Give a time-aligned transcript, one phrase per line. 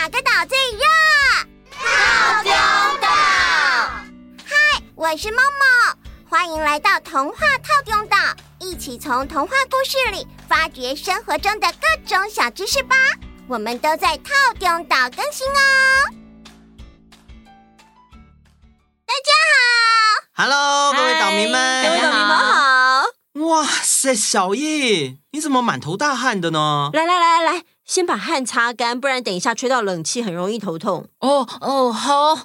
[0.00, 0.82] 哪个岛最热？
[1.70, 2.50] 套丁
[3.02, 3.08] 岛。
[4.46, 8.16] 嗨，我是梦梦，欢迎来到童话套丁岛，
[8.60, 12.96] 一起从童话故事里发掘生活中的各种小知识吧。
[13.46, 15.60] 我们都在套丁岛更新哦。
[19.04, 23.02] 大家好，Hello，各位岛民们，各位岛民们好。
[23.50, 26.88] 哇塞，小艺，你怎么满头大汗的呢？
[26.94, 31.08] 来来来来来，先把汗擦干，不然等一下吹到冷气很容易头痛。
[31.18, 32.14] 哦哦，好。
[32.14, 32.38] 哦，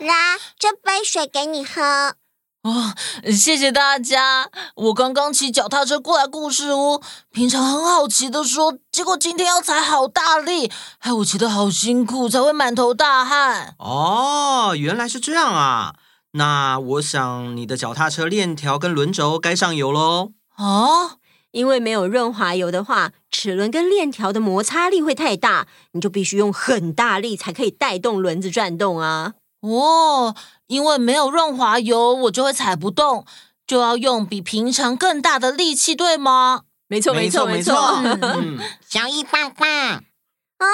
[0.00, 0.12] 来，
[0.58, 2.16] 这杯水给你喝。
[2.64, 2.92] 哦，
[3.30, 4.50] 谢谢大家。
[4.74, 7.00] 我刚刚骑脚踏车过来故事屋，
[7.30, 13.76] 平常很好骑的说，结果今天要踩好大力，害我骑得好辛苦，才会满头大汗。
[13.78, 15.94] 哦，原来是这样啊。
[16.32, 20.32] 那我想你的脚踏车链条跟轮轴该上油喽。
[20.56, 21.18] 哦，
[21.56, 29.32] 因为没有润滑油的话，齿轮跟链条的摩擦力会太大，你就必须用很大力才可以带动轮子转动啊。
[29.62, 33.24] 哦，因为没有润滑油，我就会踩不动，
[33.66, 36.64] 就要用比平常更大的力气，对吗？
[36.88, 37.74] 没错，没错，没错。
[38.02, 39.68] 嗯，小艺棒棒。
[39.68, 40.66] 哦，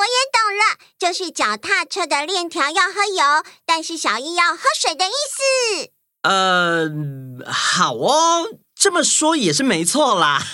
[0.00, 5.90] 我也懂了，就是脚踏车的链条要喝油，但是小艺要喝水的意思。
[6.22, 6.90] 呃，
[7.46, 8.48] 好哦，
[8.84, 10.38] 这么说也是没错啦。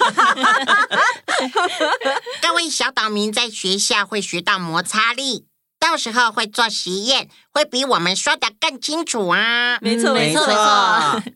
[2.40, 5.46] 各位小岛民在学校会学到摩擦力，
[5.80, 9.78] 到时候会做实验，会比我们说的更清楚啊。
[9.80, 10.62] 没错，没错，没错。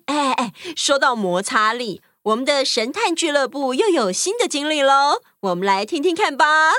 [0.05, 6.75] 哎哎，说到摩擦力，我们的神探俱乐部又有新的经历喽，我们来听听看吧。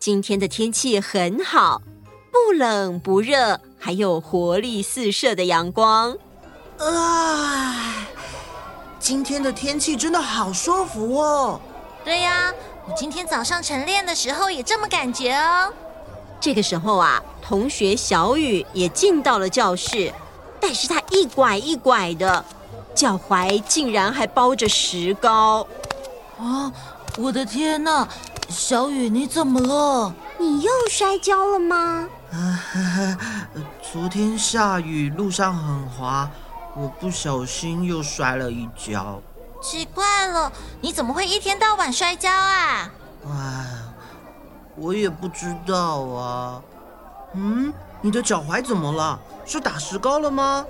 [0.00, 1.82] 今天的天气很好，
[2.32, 6.16] 不冷不热，还有活力四射的阳光。
[6.78, 8.06] 啊，
[9.00, 11.60] 今天的天气真的好舒服哦。
[12.04, 12.52] 对呀，
[12.88, 15.72] 我今天早上晨练的时候也这么感觉哦。
[16.40, 20.14] 这个时候啊，同学小雨也进到了教室，
[20.60, 22.44] 但是他一拐一拐的，
[22.94, 25.66] 脚踝竟然还包着石膏。
[26.38, 26.72] 啊，
[27.18, 28.06] 我的天哪！
[28.48, 30.14] 小雨，你怎么了？
[30.38, 32.08] 你又摔跤了吗？
[32.32, 33.18] 啊，
[33.92, 36.26] 昨天下雨，路上很滑，
[36.74, 39.20] 我不小心又摔了一跤。
[39.60, 42.90] 奇怪了，你怎么会一天到晚摔跤啊？
[43.28, 43.66] 哎，
[44.76, 46.62] 我也不知道啊。
[47.34, 47.70] 嗯，
[48.00, 49.20] 你的脚踝怎么了？
[49.44, 50.64] 是打石膏了吗？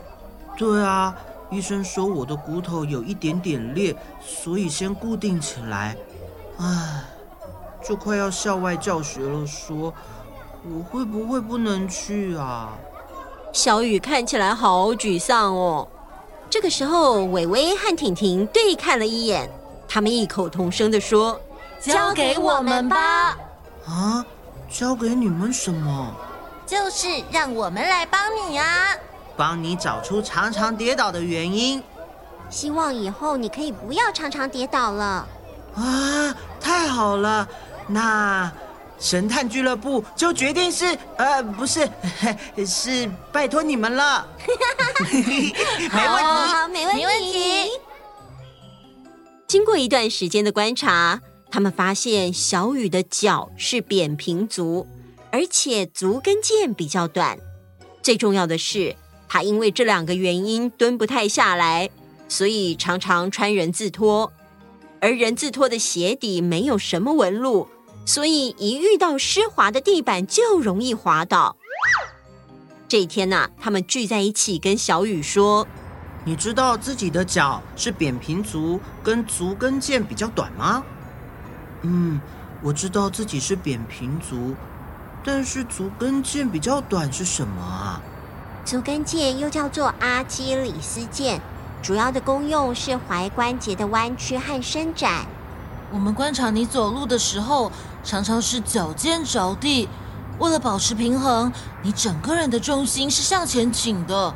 [0.56, 1.15] 对啊，
[1.49, 5.97] 医生说我的骨头有一点点裂，所以先固定起来。
[6.59, 7.05] 唉。
[7.84, 9.94] 就快要校外教学了，说
[10.65, 12.71] 我会不会不能去啊？
[13.53, 15.87] 小雨看起来好沮丧哦。
[16.49, 19.49] 这个时候，伟伟和婷婷对看了一眼，
[19.87, 21.39] 他们异口同声地说
[21.81, 23.37] ：“交给我们吧。”
[23.87, 24.25] 啊，
[24.71, 26.15] 交给你们什么？
[26.67, 28.97] 就是让我们来帮你啊，
[29.37, 31.83] 帮你找出常常跌倒的原因。
[32.49, 35.27] 希望以后你可以不要常常跌倒了。
[35.75, 37.47] 啊，太好了！
[37.87, 38.51] 那
[38.99, 41.89] 神探俱乐部就决定是呃，不是，
[42.67, 44.27] 是拜托你们了。
[45.01, 45.55] 没问题，
[45.91, 47.71] 好，没问题，没问题。
[49.49, 51.21] 经过一段时间的观察，
[51.51, 54.87] 他们发现小雨的脚是扁平足，
[55.31, 57.39] 而且足跟腱比较短。
[58.03, 58.97] 最重要的是，
[59.29, 61.91] 他因为这两个原因蹲不太下来，
[62.29, 64.33] 所以常常穿人字拖。
[65.01, 67.69] 而人字拖的鞋底没有什么纹路，
[68.05, 71.57] 所以一遇到湿滑的地板就容易滑倒。
[72.89, 75.67] 这一天呢、啊，他们聚在一起跟小雨说
[76.25, 80.85] ：“你知道自己的脚是扁平足跟足跟腱比较短吗
[81.83, 82.21] ？”“嗯，
[82.62, 84.55] 我知道自己是扁平足，
[85.25, 88.03] 但是足跟腱比较短是什么啊
[88.65, 91.39] ？”“足跟腱又叫做阿基里斯腱。”
[91.83, 95.27] 主要的功用是踝关节的弯曲和伸展。
[95.93, 97.71] 我们观察你走路的时候，
[98.03, 99.89] 常常是脚尖着地。
[100.39, 101.53] 为了保持平衡，
[101.83, 104.35] 你整个人的重心是向前倾的。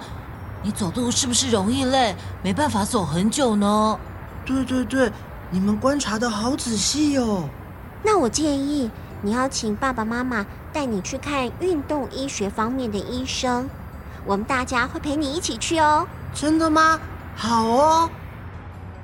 [0.62, 3.98] 你走路是不是容易累，没办法走很久呢？
[4.44, 5.10] 对对对，
[5.50, 7.48] 你们观察的好仔细哦。
[8.02, 8.90] 那我建议
[9.22, 13.68] 你要请爸爸妈妈带你去看运动医学方面的医生。
[14.26, 16.06] 我们大家会陪你一起去哦。
[16.34, 17.00] 真的吗？
[17.34, 18.10] 好哦，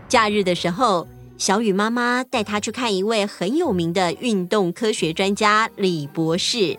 [0.08, 1.08] 假日的时候，
[1.42, 6.78] 小雨妈妈带他去看一位很有名的运动科学专家李博士。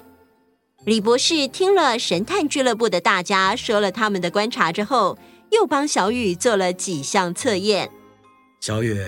[0.86, 5.18] 李博士听了神探俱乐部的大家说了他们的观察之后，
[5.52, 7.92] 又帮小雨做了几项测验。
[8.62, 9.06] 小雨，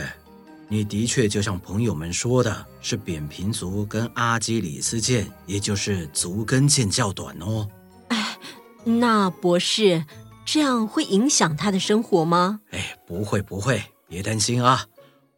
[0.67, 7.65] 你的确就像朋友们说的，是扁平足跟阿基里斯腱，也就是足跟腱较短哦。
[8.09, 8.37] 哎，
[8.83, 10.03] 那博士，
[10.45, 12.59] 这样会影响他的生活吗？
[12.71, 14.85] 哎，不会不会，别担心啊，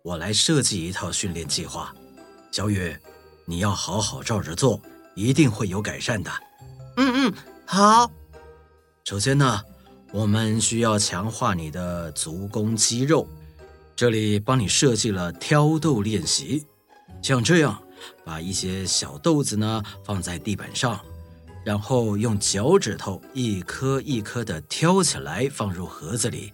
[0.08, 1.94] 我来设计一套训练计划。
[2.50, 2.96] 小雨，
[3.44, 4.82] 你要好好照着做，
[5.16, 6.32] 一定会有改善的。
[6.96, 7.34] 嗯嗯，
[7.66, 8.10] 好。
[9.04, 9.62] 首先呢，
[10.14, 13.28] 我们需要强化你的足弓肌肉。
[13.98, 16.66] 这里帮你设计了挑豆练习，
[17.22, 17.78] 像这样，
[18.24, 20.98] 把一些小豆子呢放在地板上，
[21.66, 26.54] 然后用脚趾头一颗一颗的挑起来放入盒子里，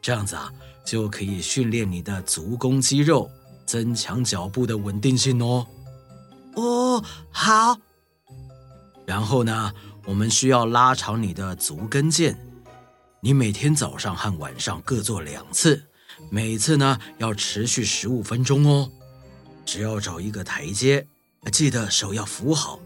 [0.00, 0.52] 这样子啊
[0.86, 3.28] 就可以训练你的足弓肌肉，
[3.66, 5.66] 增强脚步的稳定性哦。
[6.54, 7.76] 哦，好。
[9.04, 9.72] 然后呢，
[10.04, 12.36] 我们需要拉长你的足跟腱，
[13.20, 15.82] 你每天早上和晚上各做两次。
[16.30, 18.90] 每次呢要持续十五分钟哦，
[19.66, 21.06] 只要找一个台阶，
[21.52, 22.80] 记得手要扶好，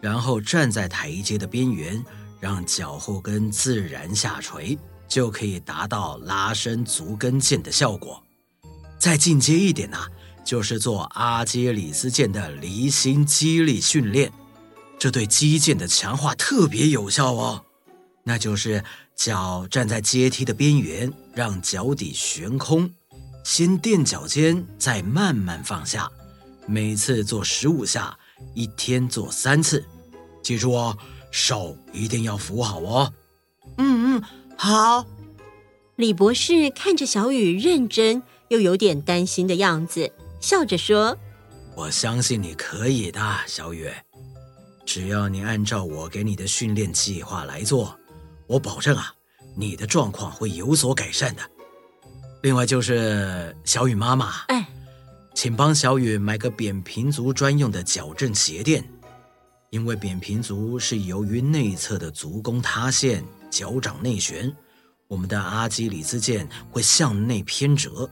[0.00, 2.02] 然后站在台阶的边缘，
[2.38, 8.22] 让脚后跟自然下垂，就可以达到拉伸足跟腱的效果。
[8.98, 9.98] 再进阶一点呢，
[10.44, 14.32] 就是做阿基里斯腱的离心肌力训练，
[14.98, 17.64] 这对肌腱的强化特别有效哦。
[18.24, 18.82] 那就是
[19.14, 22.90] 脚站在阶梯的边缘，让脚底悬空，
[23.44, 26.10] 先垫脚尖，再慢慢放下，
[26.66, 28.18] 每次做十五下，
[28.54, 29.84] 一天做三次。
[30.42, 30.96] 记住哦，
[31.30, 33.12] 手一定要扶好哦。
[33.78, 34.22] 嗯嗯，
[34.56, 35.06] 好。
[35.96, 41.16] 李博士看着小雨认真又有点担心的样子，笑着说
[41.74, 43.90] ：“我相信你可以的，小雨，
[44.84, 47.98] 只要你按照我给你的训练计划来做。”
[48.46, 49.12] 我保证啊，
[49.56, 51.42] 你的状况会有所改善的。
[52.42, 54.68] 另外就是小雨妈妈，哎，
[55.34, 58.88] 请帮小雨买个扁平足专用的矫正鞋垫，
[59.70, 64.54] 因为扁平足是由于内侧的足弓塌陷、脚掌内旋，
[65.08, 68.08] 我们的阿基里斯腱会向内偏折，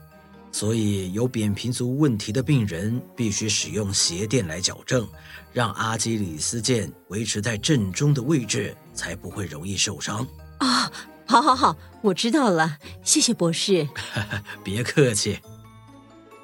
[0.53, 5.07] 所以有扁平足问题的病人必须使用鞋垫来矫正，
[5.53, 8.77] 让阿基里斯腱维持在正中的位置。
[8.95, 10.25] 才不会容易受伤
[10.59, 10.89] 啊！
[11.27, 13.89] 好，好，好，我知道了，谢谢博士。
[14.63, 15.41] 别客气。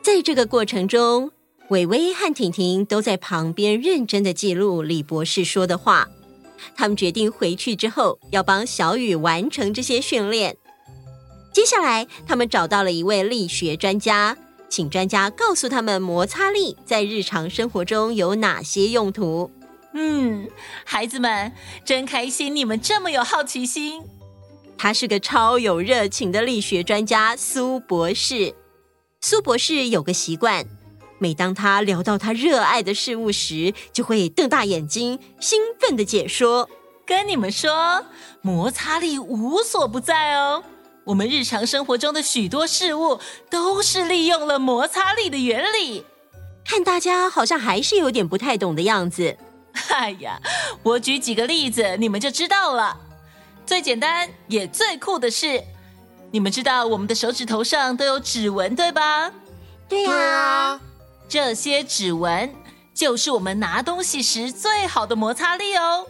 [0.02, 1.31] 在这个过程中，
[1.69, 6.08] 伟伟和婷婷都在旁边认真的记录李博士说的话。
[6.74, 10.56] 他们决定回去之后要帮小雨完成这些训练。
[11.52, 14.36] 接下来，他们找到了一位力学专家，
[14.68, 19.50] 请专家告诉他们摩擦力在日常生活中有哪些用途。
[19.92, 20.48] 嗯，
[20.84, 21.52] 孩子们
[21.84, 24.00] 真开心，你们这么有好奇心。
[24.78, 28.54] 他是个超有热情的力学专家苏博士。
[29.20, 30.64] 苏博士有个习惯，
[31.20, 36.69] 每当他聊到他热爱的事物时，就会瞪大眼睛，兴奋的解说
[37.06, 38.06] ：“跟你们说，
[38.40, 40.64] 摩擦力无所不在哦。
[41.05, 43.20] 我们日常生活中的许多事物
[43.50, 46.06] 都是利用了摩擦力的原理。”
[46.64, 49.37] 看大家好像还是有点不太懂的样子。
[49.90, 50.40] 哎呀，
[50.82, 52.99] 我举几个例子，你们就知道了。
[53.66, 55.62] 最简单也最酷的是，
[56.31, 59.31] 你们知道我们的手指头上都有指纹，对吧？
[59.88, 60.81] 对呀，
[61.30, 62.52] 这些指纹
[62.92, 66.04] 就是我们拿东西时最好的摩擦力哦。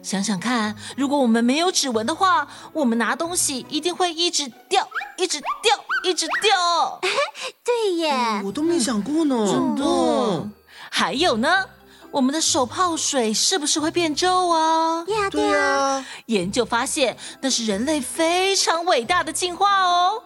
[0.00, 7.00] 想想看，如果我们没有指纹的话，我们拿东西一定会一直掉，一直掉，一直掉。
[7.64, 9.44] 对耶，我都没想过呢。
[9.44, 10.48] 真的。
[10.88, 11.64] 还有呢？
[12.12, 15.04] 我们的手泡水是不是会变皱啊？
[15.08, 16.06] 呀，对啊。
[16.26, 20.22] 研究发现，那是人类非常伟大的进化哦。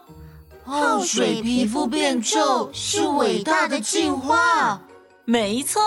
[0.69, 4.79] 泡水皮肤变皱是伟大的进化。
[5.25, 5.81] 没错，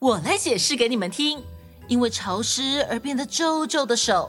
[0.00, 1.40] 我来解释给你们听。
[1.86, 4.28] 因为潮湿而变得皱皱的手，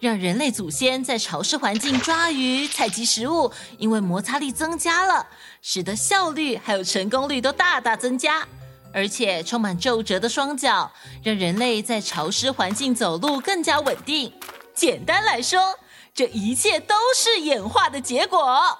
[0.00, 5.24] 让人类祖先在潮湿环境抓鱼、采集食物，因为摩擦力增加了，
[5.62, 8.44] 使得效率还有成功率都大大增加。
[8.92, 10.90] 而且充满皱褶的双脚，
[11.22, 14.32] 让人类在潮湿环境走路更加稳定。
[14.74, 15.76] 简单来说，
[16.14, 18.38] 这一切都是演化的结果。
[18.40, 18.78] 哇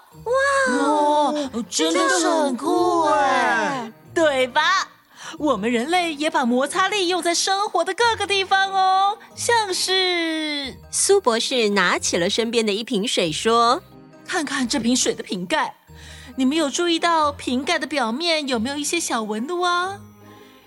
[0.78, 4.88] 哦，真的是很酷哎，对吧？
[5.38, 13.82] 我们人类也把摩擦力用在生活的各个地方哦，像是苏博士拿起了身边的一瓶水，说
[14.26, 15.76] ：“看看这瓶水的瓶盖。”
[16.36, 20.00] 你们有注意到瓶盖的表面有没有一些小纹路啊？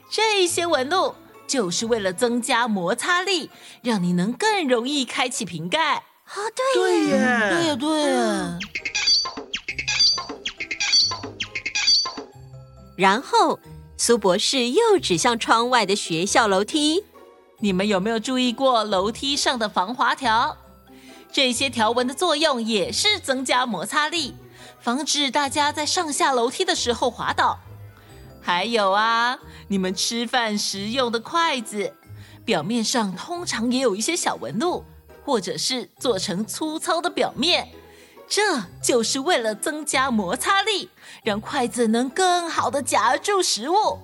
[0.10, 1.16] 这些纹路
[1.48, 3.50] 就是为了增加摩擦力，
[3.82, 6.04] 让你能更容易开启瓶盖。
[6.36, 8.60] 哦，对耶，对呀，对呀，对呀。
[12.96, 13.60] 然后
[13.98, 17.04] 苏博士又指向窗外的学校楼梯
[17.62, 20.58] ：“你们有没有注意过楼梯上的防滑条？
[21.32, 24.36] 这些条纹的作用也是增加摩擦力，
[24.80, 27.60] 防止大家在上下楼梯的时候滑倒。
[28.42, 31.94] 还有啊，你们吃饭时用的筷子，
[32.44, 34.84] 表面上通常也有一些小纹路，
[35.24, 37.68] 或者是做成粗糙的表面。”
[38.28, 40.90] 这就是为了增加摩擦力，
[41.24, 44.00] 让筷子能更好的夹住食物。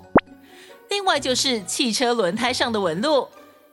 [0.88, 3.28] 另外就是汽车轮胎上的纹路，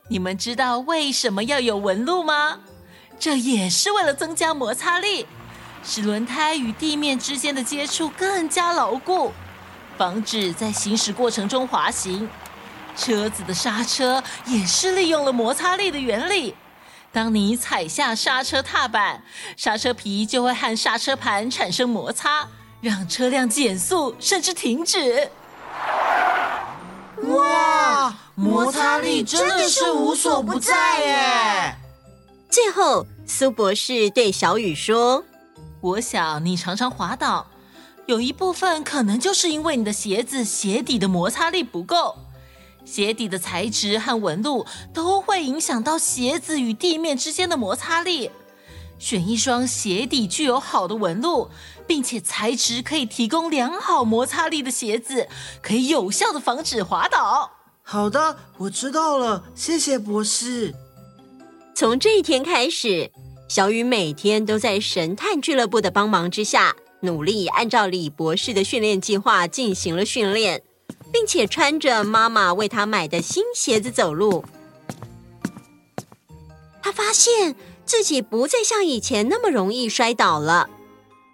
[0.08, 2.60] 你们知道为什么要有纹路吗？
[3.20, 5.26] 这也是为了增加摩擦力，
[5.84, 9.32] 使轮胎与地面之间的接触更加牢固，
[9.96, 12.28] 防止在行驶过程中滑行。
[12.96, 16.54] 车子的刹车也是利用了摩擦力的原理。
[17.18, 19.20] 当你踩下刹车踏板，
[19.56, 22.46] 刹车皮就会和刹车盘产生摩擦，
[22.80, 25.28] 让车辆减速甚至停止。
[27.24, 31.74] 哇，摩擦力真的是无所不在耶！
[32.48, 35.24] 最后，苏博士对小雨说
[35.82, 37.48] ：“我想你常常滑倒，
[38.06, 42.16] 有一部分可能就是因为你的鞋子鞋底的摩擦力不够。”
[42.90, 44.64] 鞋底的材质和纹路
[44.94, 48.30] 都会影响到鞋子与地面之间的摩擦力。
[48.98, 51.50] 选一双鞋底具有好的纹路，
[51.86, 55.28] 并且材质可以提供良好摩擦力的鞋子，
[55.62, 57.50] 可以有效的防止滑倒。
[57.82, 60.74] 好的，我知道了，谢谢博士。
[61.74, 63.12] 从这一天开始，
[63.48, 70.62] 小雨每天都在神探俱乐部的帮忙之下，努力按照李博士的训练计划进行了训练。
[71.12, 74.44] 并且穿着妈妈为他买的新鞋子走路，
[76.82, 80.68] 他发现自己不再像以前那么容易摔倒了，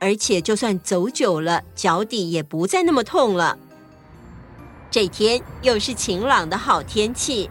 [0.01, 3.59] 而且就算走久了，脚底也不再那么痛了。
[4.91, 7.51] 这天又是晴朗的好天气，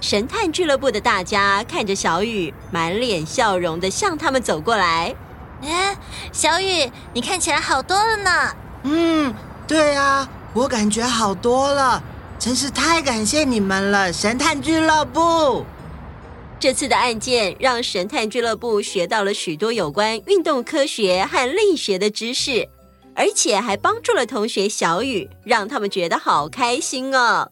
[0.00, 5.14] 神探俱乐部的大家看着小雨，满脸笑容的向他们走过来。
[5.62, 5.96] 哎，
[6.30, 8.56] 小雨，你看起来好多了呢。
[8.82, 9.34] 嗯，
[9.66, 10.28] 对啊。
[10.54, 12.00] 我感觉好多了，
[12.38, 15.66] 真是太感谢你们了，神探俱乐部。
[16.60, 22.68] 这次的案件让神探俱乐部学到了许多有关运动科学和力学的知识，
[23.16, 27.50] 而且还帮助了同学小雨，让他们觉得好开心哦。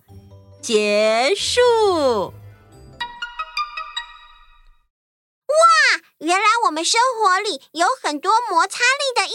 [0.63, 1.61] 结束。
[5.49, 5.55] 哇，
[6.21, 9.33] 原来我们生活里有很多摩擦力的应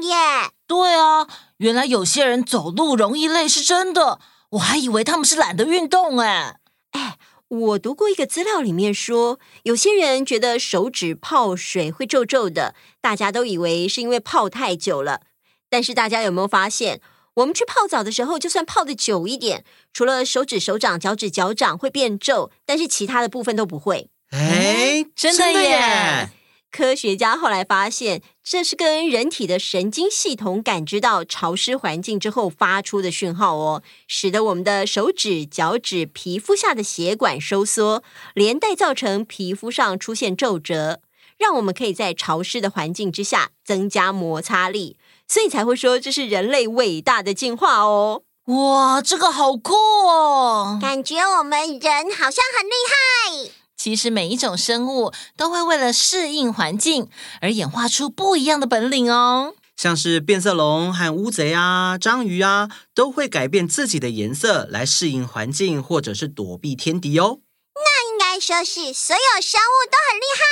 [0.00, 0.52] 用耶！
[0.70, 1.26] 对啊。
[1.56, 6.60] 原来有些人走路容易累是真的，我还以为他们是懒得运动哎。
[6.92, 15.22] 哎，我读过一个资料里面说，有些人觉得手指泡水会皱皱的，大家都以为是因为泡太久了。
[15.68, 17.00] 但是大家有没有发现，
[17.34, 24.08] 我们去泡澡的时候，就算泡的久一点，除了手指、手掌、脚趾、脚掌会变皱，但是其他的部分都不会。
[24.30, 26.30] 哎，真的耶！
[26.70, 38.02] 科学家后来发现，这是跟人体的神经系统感知到潮湿环境之后发出的讯号哦，使得我们的手指、脚趾皮肤下的血管收缩，
[38.34, 41.00] 连带造成皮肤上出现皱褶，
[41.38, 44.96] 让我们可以在潮湿的环境之下增加摩擦力，
[45.26, 48.22] 所以才会说这是人类伟大的进化哦。
[48.46, 50.78] 哇，这个好酷哦！
[50.80, 53.52] 感觉我们人好像很厉害。
[53.82, 57.08] 其实每一种生物都会为了适应环境
[57.40, 59.54] 而演化出不一样的本领哦。
[59.74, 67.38] 像是变色龙和乌贼啊、章鱼啊，都会改变自己的颜色来适应环境，或者是躲避天敌哦。
[67.74, 70.42] 那应该说是所有生物都很厉害。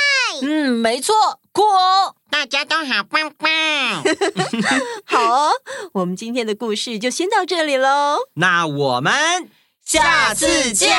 [0.47, 1.13] 嗯，没错，
[1.51, 4.03] 酷哦，大家都好棒棒。
[5.05, 5.51] 好哦，
[5.93, 8.17] 我们今天的故事就先到这里喽。
[8.33, 9.47] 那我们
[9.85, 10.97] 下次见。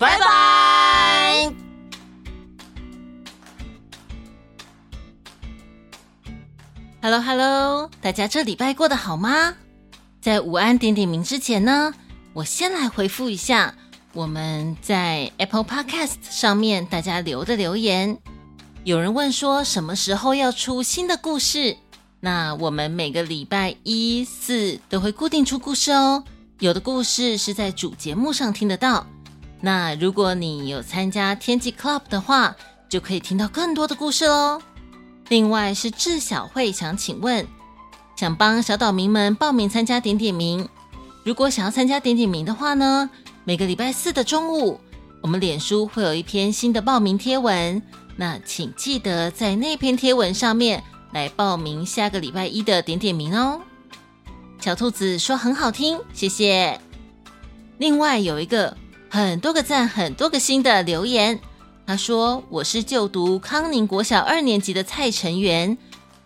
[0.00, 1.52] 拜拜
[7.02, 9.54] ！Hello Hello，大家这礼拜过得好吗？
[10.22, 11.92] 在午安点点名之前呢，
[12.32, 13.74] 我先来回复一下
[14.14, 18.16] 我们在 Apple Podcast 上面大家留的留言。
[18.84, 21.76] 有人问说什么时候要出新的故事？
[22.20, 26.24] 那我们每个礼拜一、四都会固定出故事哦。
[26.58, 29.06] 有的故事是在主节目上听得到。
[29.60, 32.56] 那如果你有参加天气 Club 的话，
[32.88, 34.60] 就可以听到更多的故事喽。
[35.28, 37.46] 另外是智小慧想请问，
[38.16, 40.68] 想帮小岛民们报名参加点点名。
[41.22, 43.08] 如果想要参加点点名的话呢，
[43.44, 44.80] 每个礼拜四的中午，
[45.20, 47.80] 我们脸书会有一篇新的报名贴文。
[48.16, 53.60] 那请记得在那篇贴文上面来报名下个礼拜一的点点名哦。
[54.58, 56.80] 小兔子说很好听，谢谢。
[57.78, 58.76] 另外有一个
[59.12, 61.40] 很多个赞、很多个心的留言，
[61.84, 65.76] 他说：“我是就读康宁国小二年级的蔡成元，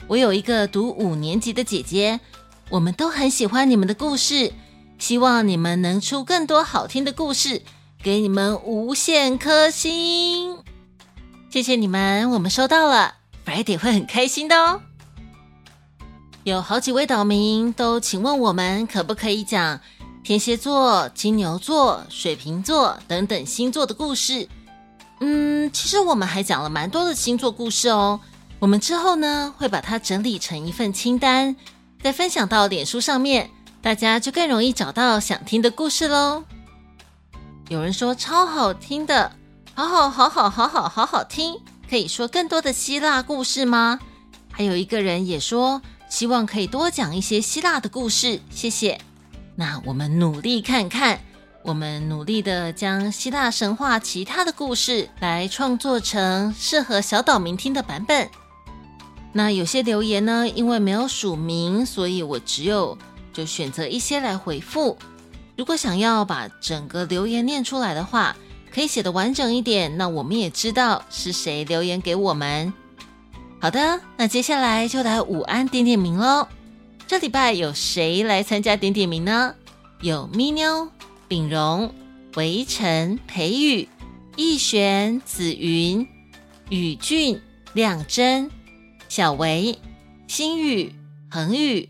[0.06, 2.20] 我有一个读五年级的姐姐，
[2.68, 4.52] 我们都很喜欢你们的故事，
[4.98, 7.62] 希望你们能出更多好听的故事，
[8.02, 10.58] 给你们无限颗星。
[11.48, 13.14] 谢谢你们，我们收到了
[13.46, 14.82] ，Friday 会很开心的哦。”
[16.44, 19.80] 有好几位岛民都请问我们可不可以讲
[20.24, 24.48] 天蝎座、金牛座、水瓶座等等星座的故事。
[25.20, 28.18] 嗯，其实我们还讲了蛮多的星座故事哦。
[28.58, 31.54] 我们之后呢，会把它整理成一份清单，
[32.02, 33.50] 再分享到脸书上面，
[33.82, 36.42] 大家就更容易找到想听的故事喽。
[37.68, 39.30] 有人说超好听的，
[39.74, 44.00] 好好好好好好好好听，可以说更多的希腊故事吗？
[44.50, 45.82] 还有一个人也说。
[46.08, 49.00] 希望可以多讲一些希腊的故事，谢谢。
[49.56, 51.20] 那我们努力看看，
[51.62, 58.28] 我们努力的将希腊神话其他的故事来创作成适合小岛民听的版本。
[59.32, 62.96] 那有些留言呢，因为没有署名，所以我只有
[63.32, 64.96] 就选择一些来回复。
[65.56, 68.36] 如果想要把整个留言念出来的话，
[68.72, 72.72] 可以写得完整一点，那我们也知道是谁留言给我们。
[73.60, 76.48] 好的，那接下来就来午安点点名喽。
[77.14, 79.54] 这礼拜有谁来参加点点名呢？
[80.00, 80.90] 有咪妞、
[81.28, 81.94] 秉荣、
[82.34, 83.88] 维晨、裴宇、
[84.34, 86.08] 逸璇、紫云、
[86.70, 87.40] 宇俊、
[87.72, 88.50] 亮真、
[89.08, 89.78] 小维、
[90.26, 90.92] 心雨、
[91.30, 91.88] 恒宇、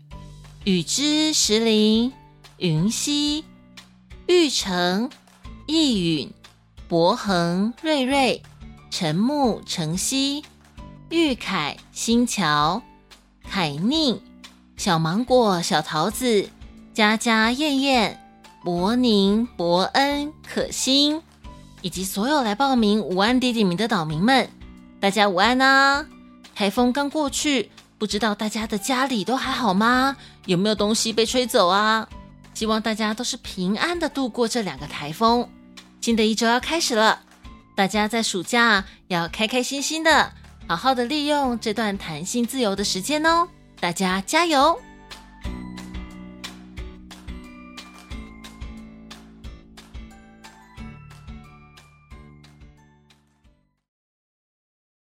[0.63, 2.13] 雨之、石林、
[2.59, 3.45] 云溪、
[4.27, 5.09] 玉成、
[5.65, 6.31] 易允、
[6.87, 8.43] 博恒、瑞瑞、
[8.91, 10.45] 陈木、晨曦。
[11.09, 12.83] 玉凯、新桥、
[13.49, 14.21] 凯宁、
[14.77, 16.49] 小芒果、小桃子、
[16.93, 18.19] 佳佳、燕燕、
[18.63, 21.21] 伯宁、伯恩、可心，
[21.81, 24.49] 以及所有来报名午安点点名的岛民们，
[24.99, 26.05] 大家午安啊！
[26.53, 30.17] 台风刚过去，不知道大家的家里都还好吗？
[30.45, 32.07] 有没有东西被吹走啊？
[32.53, 35.49] 希望大家都是平安的度过这两个台风。
[36.01, 37.21] 新的一周要开始了，
[37.75, 40.31] 大家在暑假要开开心心的。
[40.67, 43.47] 好好的利用这段弹性自由的时间哦，
[43.79, 44.79] 大家加油！